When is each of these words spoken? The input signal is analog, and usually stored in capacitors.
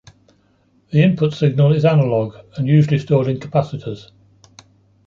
The 0.89 1.03
input 1.03 1.31
signal 1.35 1.73
is 1.73 1.85
analog, 1.85 2.33
and 2.57 2.67
usually 2.67 2.97
stored 2.97 3.27
in 3.27 3.39
capacitors. 3.39 4.09